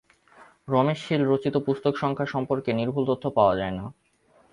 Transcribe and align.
রমেশ 0.67 0.99
শীল 1.05 1.21
রচিত 1.25 1.55
পুস্তক 1.65 1.93
সংখ্যা 1.97 2.27
সম্পর্কে 2.27 2.71
নির্ভূল 2.73 3.03
তথ্য 3.07 3.23
পাওয়া 3.37 3.53
যায় 3.55 3.73
না। 3.73 3.85